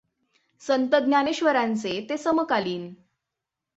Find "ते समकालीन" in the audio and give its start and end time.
2.09-2.93